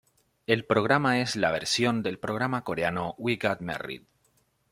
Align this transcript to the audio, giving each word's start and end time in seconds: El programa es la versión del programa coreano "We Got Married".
El 0.47 0.65
programa 0.65 1.19
es 1.21 1.35
la 1.35 1.51
versión 1.51 2.01
del 2.01 2.17
programa 2.17 2.63
coreano 2.63 3.13
"We 3.19 3.35
Got 3.39 3.59
Married". 3.61 4.01